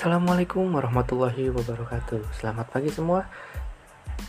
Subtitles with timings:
[0.00, 3.28] Assalamualaikum warahmatullahi wabarakatuh Selamat pagi semua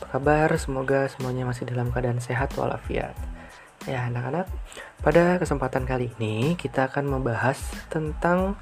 [0.04, 0.52] Apa kabar?
[0.60, 3.16] Semoga semuanya masih dalam keadaan sehat walafiat
[3.88, 4.52] Ya anak-anak
[5.00, 7.56] Pada kesempatan kali ini Kita akan membahas
[7.88, 8.60] tentang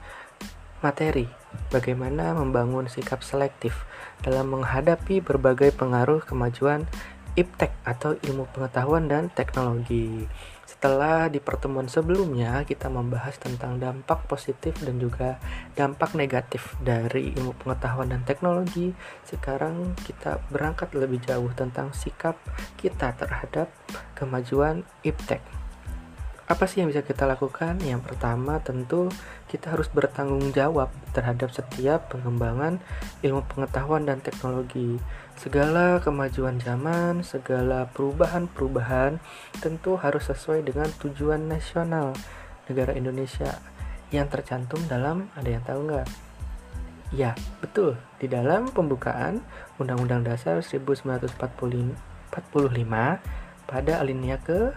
[0.85, 1.25] Materi
[1.73, 3.89] Bagaimana membangun sikap selektif
[4.21, 6.85] Dalam menghadapi berbagai pengaruh kemajuan
[7.33, 10.27] iptek atau ilmu pengetahuan dan teknologi.
[10.69, 15.41] Setelah di pertemuan sebelumnya kita membahas tentang dampak positif dan juga
[15.73, 18.93] dampak negatif dari ilmu pengetahuan dan teknologi,
[19.25, 22.37] sekarang kita berangkat lebih jauh tentang sikap
[22.77, 23.73] kita terhadap
[24.13, 25.58] kemajuan iptek.
[26.49, 27.77] Apa sih yang bisa kita lakukan?
[27.85, 29.13] Yang pertama tentu
[29.45, 32.81] kita harus bertanggung jawab terhadap setiap pengembangan
[33.21, 34.97] ilmu pengetahuan dan teknologi.
[35.37, 39.21] Segala kemajuan zaman, segala perubahan-perubahan
[39.61, 42.17] tentu harus sesuai dengan tujuan nasional
[42.65, 43.61] negara Indonesia
[44.09, 46.09] yang tercantum dalam ada yang tahu nggak?
[47.13, 47.93] Ya, betul.
[48.17, 49.45] Di dalam pembukaan
[49.77, 51.29] Undang-Undang Dasar 1945
[53.69, 54.73] pada alinea ke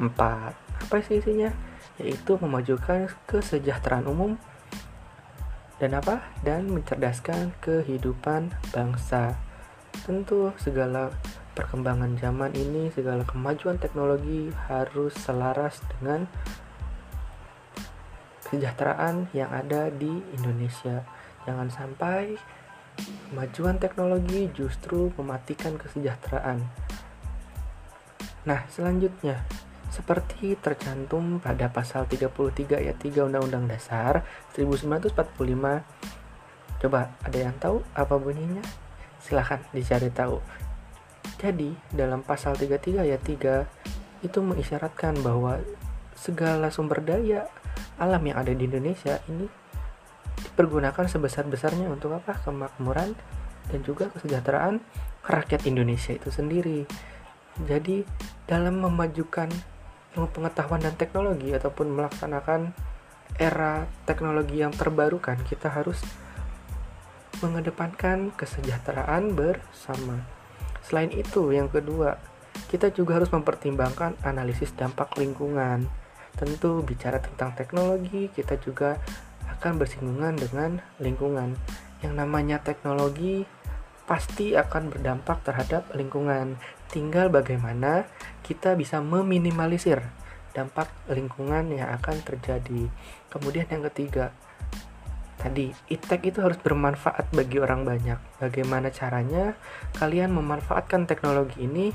[0.00, 1.52] 4 apa sih isinya?
[2.00, 4.40] Yaitu memajukan kesejahteraan umum
[5.80, 6.24] dan apa?
[6.44, 9.36] Dan mencerdaskan kehidupan bangsa.
[10.04, 11.12] Tentu segala
[11.56, 16.24] perkembangan zaman ini, segala kemajuan teknologi harus selaras dengan
[18.44, 21.06] kesejahteraan yang ada di Indonesia.
[21.48, 22.36] Jangan sampai
[23.30, 26.60] kemajuan teknologi justru mematikan kesejahteraan.
[28.44, 29.44] Nah, selanjutnya
[29.90, 34.22] seperti tercantum pada pasal 33 ayat 3 Undang-Undang Dasar
[34.54, 35.18] 1945.
[36.80, 38.62] Coba, ada yang tahu apa bunyinya?
[39.18, 40.38] Silahkan dicari tahu.
[41.42, 43.66] Jadi, dalam pasal 33 ayat 3
[44.22, 45.58] itu mengisyaratkan bahwa
[46.14, 47.48] segala sumber daya
[47.96, 49.48] alam yang ada di Indonesia ini
[50.40, 52.38] dipergunakan sebesar-besarnya untuk apa?
[52.40, 53.12] Kemakmuran
[53.68, 54.80] dan juga kesejahteraan
[55.26, 56.86] rakyat Indonesia itu sendiri.
[57.66, 58.06] Jadi,
[58.48, 59.52] dalam memajukan
[60.14, 62.74] pengetahuan dan teknologi ataupun melaksanakan
[63.38, 66.02] era teknologi yang terbarukan, kita harus
[67.40, 70.26] mengedepankan kesejahteraan bersama.
[70.84, 72.18] Selain itu, yang kedua,
[72.68, 75.86] kita juga harus mempertimbangkan analisis dampak lingkungan.
[76.36, 78.98] Tentu bicara tentang teknologi, kita juga
[79.58, 81.56] akan bersinggungan dengan lingkungan.
[82.00, 83.44] Yang namanya teknologi
[84.10, 86.58] pasti akan berdampak terhadap lingkungan.
[86.90, 88.10] Tinggal bagaimana
[88.42, 90.02] kita bisa meminimalisir
[90.50, 92.90] dampak lingkungan yang akan terjadi.
[93.30, 94.34] Kemudian yang ketiga,
[95.38, 98.18] tadi iptek itu harus bermanfaat bagi orang banyak.
[98.42, 99.54] Bagaimana caranya
[99.94, 101.94] kalian memanfaatkan teknologi ini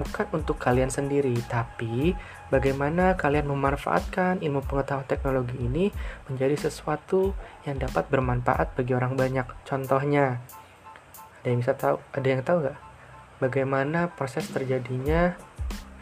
[0.00, 2.16] bukan untuk kalian sendiri, tapi
[2.48, 5.92] bagaimana kalian memanfaatkan ilmu pengetahuan teknologi ini
[6.30, 7.36] menjadi sesuatu
[7.68, 9.44] yang dapat bermanfaat bagi orang banyak.
[9.66, 10.40] Contohnya,
[11.40, 11.96] ada yang bisa tahu?
[12.12, 12.78] Ada yang tahu nggak?
[13.40, 15.32] Bagaimana proses terjadinya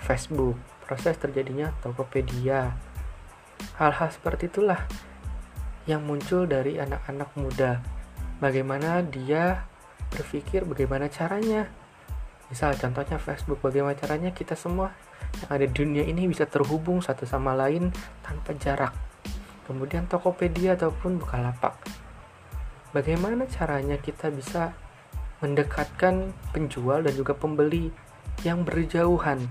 [0.02, 2.74] Facebook, proses terjadinya Tokopedia.
[3.78, 4.82] Hal-hal seperti itulah
[5.86, 7.78] yang muncul dari anak-anak muda.
[8.42, 9.62] Bagaimana dia
[10.10, 11.70] berpikir, bagaimana caranya.
[12.50, 14.90] Misal contohnya Facebook, bagaimana caranya kita semua
[15.38, 17.94] yang ada di dunia ini bisa terhubung satu sama lain
[18.26, 18.90] tanpa jarak.
[19.70, 21.78] Kemudian Tokopedia ataupun Bukalapak.
[22.90, 24.72] Bagaimana caranya kita bisa
[25.38, 27.90] mendekatkan penjual dan juga pembeli
[28.42, 29.46] yang berjauhan.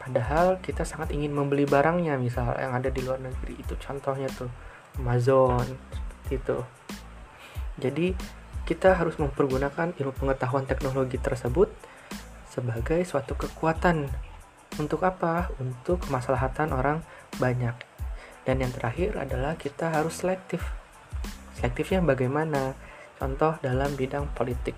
[0.00, 4.48] Padahal kita sangat ingin membeli barangnya, misal yang ada di luar negeri itu contohnya tuh
[5.02, 5.66] Amazon
[6.26, 6.62] seperti.
[7.76, 8.16] Jadi
[8.66, 11.70] kita harus mempergunakan ilmu pengetahuan teknologi tersebut
[12.50, 14.08] sebagai suatu kekuatan
[14.80, 15.52] untuk apa?
[15.60, 17.04] Untuk kemaslahatan orang
[17.36, 17.76] banyak.
[18.46, 20.62] Dan yang terakhir adalah kita harus selektif.
[21.58, 22.74] Selektifnya bagaimana?
[23.16, 24.76] Contoh dalam bidang politik.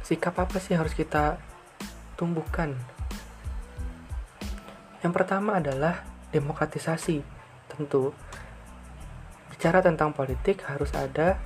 [0.00, 1.36] Sikap apa sih harus kita
[2.16, 2.74] tumbuhkan?
[5.00, 7.22] Yang pertama adalah demokratisasi.
[7.70, 8.10] Tentu,
[9.52, 11.38] bicara tentang politik harus ada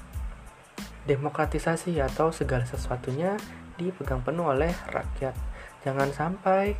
[1.04, 3.36] demokratisasi atau segala sesuatunya
[3.76, 5.36] dipegang penuh oleh rakyat.
[5.84, 6.72] Jangan sampai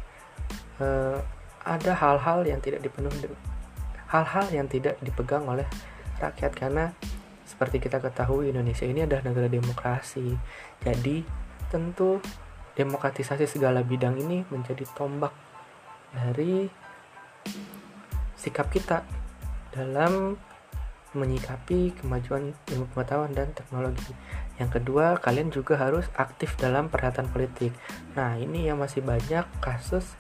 [0.81, 1.20] uh,
[1.64, 3.29] ada hal-hal yang tidak dipenuhi
[4.14, 5.67] hal-hal yang tidak dipegang oleh
[6.23, 6.94] rakyat karena
[7.54, 10.34] seperti kita ketahui Indonesia ini adalah negara demokrasi.
[10.82, 11.22] Jadi
[11.70, 12.18] tentu
[12.74, 15.30] demokratisasi segala bidang ini menjadi tombak
[16.10, 16.66] dari
[18.34, 19.06] sikap kita
[19.70, 20.34] dalam
[21.14, 24.10] menyikapi kemajuan ilmu pengetahuan dan teknologi.
[24.58, 27.70] Yang kedua, kalian juga harus aktif dalam perhatian politik.
[28.18, 30.18] Nah, ini yang masih banyak kasus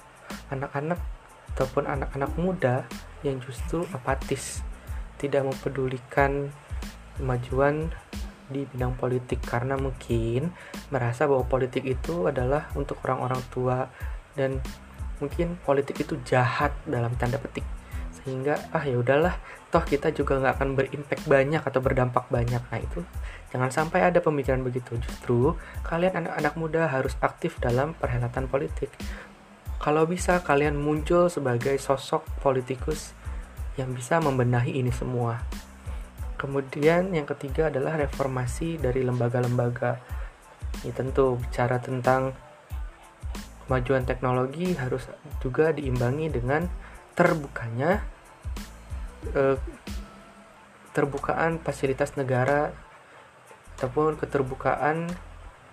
[0.54, 1.02] anak-anak
[1.54, 2.86] ataupun anak-anak muda
[3.26, 4.62] yang justru apatis,
[5.18, 6.54] tidak mempedulikan
[7.18, 7.92] kemajuan
[8.48, 10.52] di bidang politik karena mungkin
[10.92, 13.88] merasa bahwa politik itu adalah untuk orang-orang tua
[14.36, 14.60] dan
[15.22, 17.64] mungkin politik itu jahat dalam tanda petik.
[18.12, 19.36] Sehingga ah ya udahlah
[19.72, 22.60] toh kita juga nggak akan berimpact banyak atau berdampak banyak.
[22.60, 23.00] Nah itu
[23.50, 25.00] jangan sampai ada pemikiran begitu.
[25.00, 25.56] Justru
[25.86, 28.92] kalian anak-anak muda harus aktif dalam perhelatan politik.
[29.80, 33.12] Kalau bisa kalian muncul sebagai sosok politikus
[33.76, 35.42] yang bisa membenahi ini semua
[36.44, 39.96] Kemudian yang ketiga adalah reformasi dari lembaga-lembaga.
[40.84, 42.36] Ini tentu bicara tentang
[43.64, 45.08] kemajuan teknologi harus
[45.40, 46.68] juga diimbangi dengan
[47.16, 48.04] terbukanya
[49.32, 49.56] eh,
[50.92, 52.76] terbukaan fasilitas negara
[53.80, 55.08] ataupun keterbukaan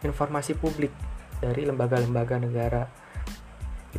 [0.07, 0.95] informasi publik
[1.43, 2.87] dari lembaga-lembaga negara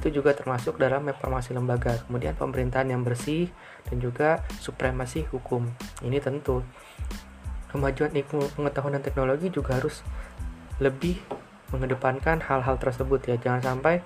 [0.02, 3.46] itu juga termasuk dalam reformasi lembaga kemudian pemerintahan yang bersih
[3.86, 5.70] dan juga supremasi hukum.
[6.02, 6.66] Ini tentu.
[7.70, 10.02] Kemajuan ilmu pengetahuan dan teknologi juga harus
[10.82, 11.22] lebih
[11.70, 13.38] mengedepankan hal-hal tersebut ya.
[13.38, 14.02] Jangan sampai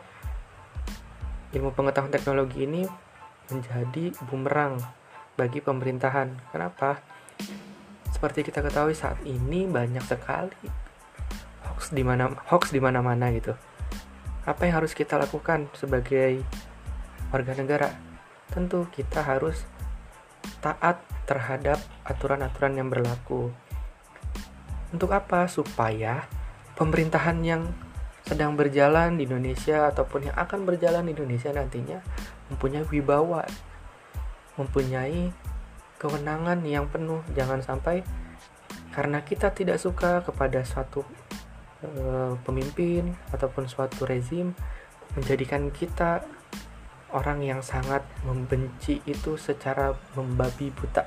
[1.57, 2.85] ilmu pengetahuan teknologi ini
[3.49, 4.77] menjadi bumerang
[5.41, 6.53] bagi pemerintahan.
[6.53, 7.01] Kenapa?
[8.13, 10.87] Seperti kita ketahui saat ini banyak sekali
[11.77, 13.53] hoax di mana hoax di mana-mana gitu
[14.47, 16.39] apa yang harus kita lakukan sebagai
[17.35, 17.91] warga negara?
[18.55, 19.67] Tentu kita harus
[20.63, 23.51] taat terhadap aturan-aturan yang berlaku.
[24.95, 25.51] Untuk apa?
[25.51, 26.31] Supaya
[26.79, 27.67] pemerintahan yang
[28.23, 31.99] sedang berjalan di Indonesia ataupun yang akan berjalan di Indonesia nantinya
[32.47, 33.43] mempunyai wibawa,
[34.55, 35.35] mempunyai
[35.99, 37.27] kewenangan yang penuh.
[37.35, 38.07] Jangan sampai
[38.95, 41.03] karena kita tidak suka kepada suatu
[41.87, 44.51] Eh, pemimpin ataupun suatu rezim
[45.15, 46.27] menjadikan kita
[47.15, 51.07] orang yang sangat membenci itu secara membabi buta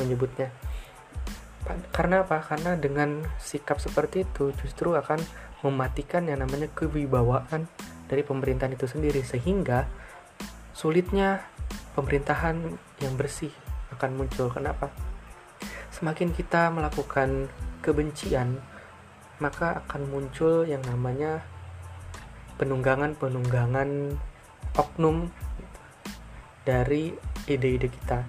[0.00, 0.48] menyebutnya.
[1.92, 2.40] Karena apa?
[2.40, 5.20] Karena dengan sikap seperti itu justru akan
[5.60, 7.68] mematikan yang namanya kewibawaan
[8.08, 9.84] dari pemerintahan itu sendiri sehingga
[10.72, 11.44] sulitnya
[11.92, 12.56] pemerintahan
[13.04, 13.52] yang bersih
[13.92, 14.48] akan muncul.
[14.48, 14.88] Kenapa?
[15.92, 17.52] Semakin kita melakukan
[17.84, 18.56] kebencian
[19.38, 21.42] maka akan muncul yang namanya
[22.58, 24.18] penunggangan-penunggangan
[24.74, 25.30] oknum
[26.66, 27.14] dari
[27.46, 28.26] ide-ide kita.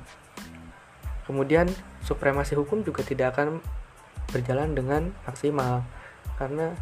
[1.25, 1.69] Kemudian
[2.05, 3.61] supremasi hukum juga tidak akan
[4.29, 5.85] berjalan dengan maksimal
[6.37, 6.73] karena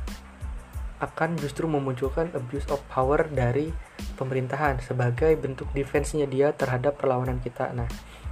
[0.97, 3.69] akan justru memunculkan abuse of power dari
[4.17, 7.69] pemerintahan sebagai bentuk defense-nya dia terhadap perlawanan kita.
[7.69, 7.85] Nah,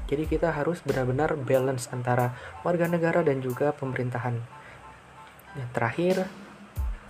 [0.10, 2.34] jadi kita harus benar-benar balance antara
[2.66, 4.55] warga negara dan juga pemerintahan.
[5.56, 6.16] Yang terakhir,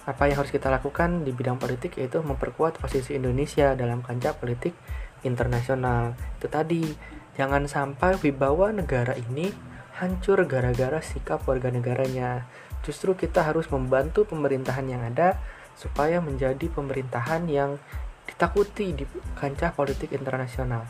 [0.05, 4.77] apa yang harus kita lakukan di bidang politik yaitu memperkuat posisi Indonesia dalam kancah politik
[5.25, 6.13] internasional.
[6.37, 6.85] Itu tadi,
[7.33, 9.49] jangan sampai wibawa negara ini
[9.97, 12.45] hancur gara-gara sikap warga negaranya.
[12.85, 15.41] Justru kita harus membantu pemerintahan yang ada
[15.73, 17.81] supaya menjadi pemerintahan yang
[18.29, 20.85] ditakuti di kancah politik internasional.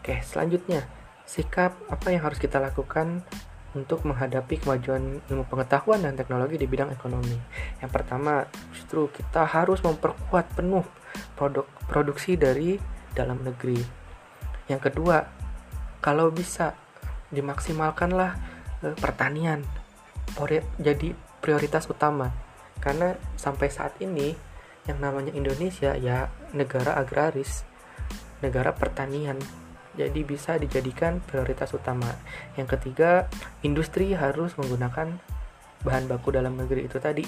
[0.00, 0.84] Oke, selanjutnya,
[1.24, 3.24] sikap apa yang harus kita lakukan
[3.76, 7.36] untuk menghadapi kemajuan ilmu pengetahuan dan teknologi di bidang ekonomi.
[7.84, 10.84] Yang pertama, justru kita harus memperkuat penuh
[11.36, 12.80] produk produksi dari
[13.12, 13.80] dalam negeri.
[14.68, 15.24] Yang kedua,
[16.00, 16.72] kalau bisa
[17.28, 18.32] dimaksimalkanlah
[18.84, 19.60] eh, pertanian
[20.78, 22.30] jadi prioritas utama.
[22.78, 24.36] Karena sampai saat ini
[24.86, 27.66] yang namanya Indonesia ya negara agraris,
[28.40, 29.36] negara pertanian
[29.98, 32.14] jadi bisa dijadikan prioritas utama.
[32.54, 33.26] Yang ketiga,
[33.66, 35.18] industri harus menggunakan
[35.82, 37.26] bahan baku dalam negeri itu tadi.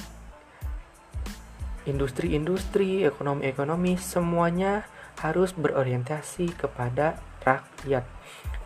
[1.90, 4.86] Industri-industri, ekonomi-ekonomi, semuanya
[5.18, 8.06] harus berorientasi kepada rakyat.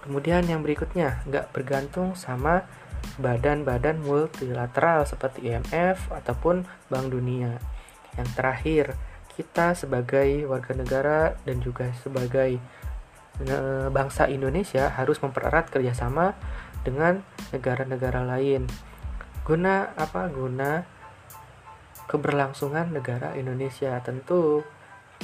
[0.04, 2.68] Kemudian yang berikutnya, nggak bergantung sama
[3.16, 7.56] badan-badan multilateral seperti IMF ataupun Bank Dunia.
[8.20, 8.84] Yang terakhir,
[9.34, 12.62] kita sebagai warga negara dan juga sebagai
[13.90, 16.38] bangsa Indonesia harus mempererat kerjasama
[16.86, 18.68] dengan negara-negara lain.
[19.42, 20.30] Guna apa?
[20.30, 20.86] Guna
[22.06, 23.98] keberlangsungan negara Indonesia.
[24.04, 24.62] Tentu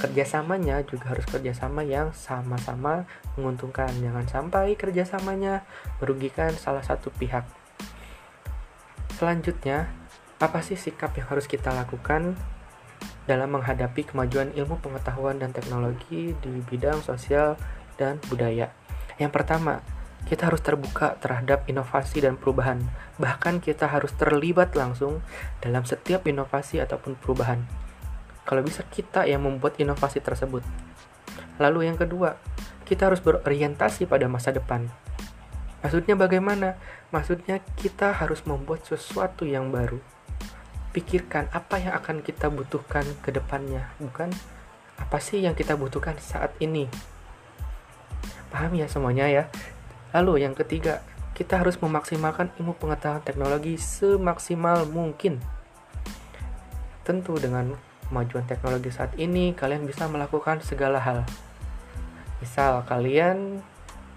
[0.00, 3.93] kerjasamanya juga harus kerjasama yang sama-sama menguntungkan.
[4.00, 5.62] Jangan sampai kerjasamanya
[6.02, 7.45] merugikan salah satu pihak.
[9.21, 9.93] Selanjutnya
[10.40, 12.33] apa sih sikap yang harus kita lakukan
[13.29, 17.61] dalam menghadapi kemajuan ilmu pengetahuan dan teknologi di bidang sosial
[18.00, 18.73] dan budaya.
[19.21, 19.85] Yang pertama,
[20.25, 22.80] kita harus terbuka terhadap inovasi dan perubahan.
[23.21, 25.21] Bahkan kita harus terlibat langsung
[25.61, 27.61] dalam setiap inovasi ataupun perubahan.
[28.49, 30.64] Kalau bisa kita yang membuat inovasi tersebut.
[31.61, 32.40] Lalu yang kedua,
[32.88, 34.88] kita harus berorientasi pada masa depan.
[35.85, 36.76] Maksudnya bagaimana?
[37.12, 40.00] Maksudnya kita harus membuat sesuatu yang baru.
[40.90, 44.35] Pikirkan apa yang akan kita butuhkan ke depannya, bukan
[44.99, 46.90] apa sih yang kita butuhkan saat ini.
[48.50, 49.45] Paham ya semuanya ya?
[50.11, 55.38] Lalu yang ketiga, kita harus memaksimalkan ilmu pengetahuan teknologi semaksimal mungkin.
[57.07, 57.78] Tentu dengan
[58.11, 61.23] kemajuan teknologi saat ini, kalian bisa melakukan segala hal.
[62.42, 63.62] Misal kalian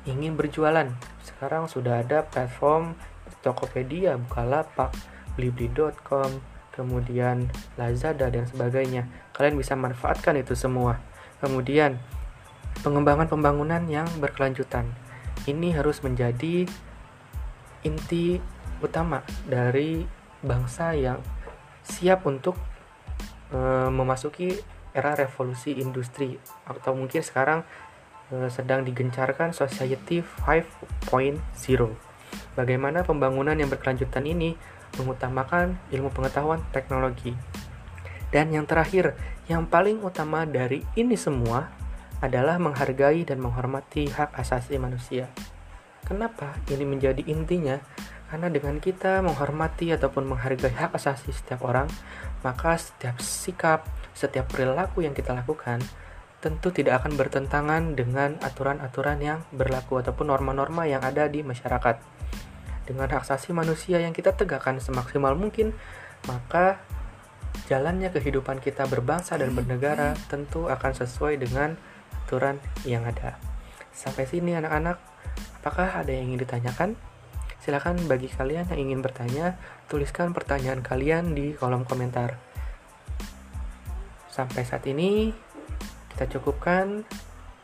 [0.10, 0.90] ingin berjualan,
[1.22, 2.98] sekarang sudah ada platform
[3.46, 4.96] Tokopedia, Bukalapak,
[5.36, 6.42] Blibli.com,
[6.74, 9.06] kemudian Lazada dan sebagainya.
[9.36, 10.98] Kalian bisa manfaatkan itu semua.
[11.44, 12.00] Kemudian
[12.84, 14.92] pengembangan pembangunan yang berkelanjutan.
[15.48, 16.68] Ini harus menjadi
[17.84, 18.38] inti
[18.84, 20.04] utama dari
[20.44, 21.24] bangsa yang
[21.84, 22.60] siap untuk
[23.52, 23.60] e,
[23.92, 24.56] memasuki
[24.92, 26.36] era revolusi industri
[26.68, 27.64] atau mungkin sekarang
[28.34, 31.38] Eh, sedang digencarkan Society 5.0.
[32.58, 34.58] Bagaimana pembangunan yang berkelanjutan ini
[34.98, 37.38] mengutamakan ilmu pengetahuan teknologi.
[38.34, 39.14] Dan yang terakhir,
[39.46, 41.70] yang paling utama dari ini semua
[42.24, 45.28] adalah menghargai dan menghormati hak asasi manusia.
[46.08, 47.84] Kenapa ini menjadi intinya?
[48.32, 51.92] Karena dengan kita menghormati ataupun menghargai hak asasi setiap orang,
[52.48, 53.84] maka setiap sikap,
[54.16, 55.84] setiap perilaku yang kita lakukan
[56.44, 62.04] tentu tidak akan bertentangan dengan aturan-aturan yang berlaku ataupun norma-norma yang ada di masyarakat.
[62.84, 65.72] Dengan hak asasi manusia yang kita tegakkan semaksimal mungkin,
[66.28, 66.84] maka
[67.72, 71.80] jalannya kehidupan kita berbangsa dan bernegara tentu akan sesuai dengan
[72.24, 73.36] aturan yang ada.
[73.92, 74.98] Sampai sini anak-anak,
[75.62, 76.96] apakah ada yang ingin ditanyakan?
[77.62, 79.56] Silahkan bagi kalian yang ingin bertanya,
[79.88, 82.36] tuliskan pertanyaan kalian di kolom komentar.
[84.28, 85.32] Sampai saat ini,
[86.12, 87.06] kita cukupkan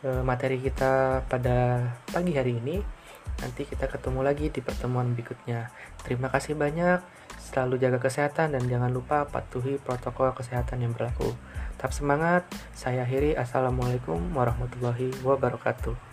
[0.06, 2.99] uh, materi kita pada pagi hari ini.
[3.40, 5.72] Nanti kita ketemu lagi di pertemuan berikutnya.
[6.04, 7.00] Terima kasih banyak.
[7.40, 11.32] Selalu jaga kesehatan dan jangan lupa patuhi protokol kesehatan yang berlaku.
[11.80, 12.44] Tetap semangat.
[12.76, 13.40] Saya akhiri.
[13.40, 16.09] Assalamualaikum warahmatullahi wabarakatuh.